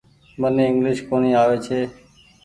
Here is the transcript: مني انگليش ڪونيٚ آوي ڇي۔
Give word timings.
مني 0.39 0.63
انگليش 0.69 0.99
ڪونيٚ 1.09 1.37
آوي 1.41 1.57
ڇي۔ 1.65 1.79